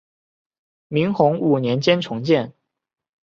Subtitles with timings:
[0.87, 2.53] 明洪武年间重建。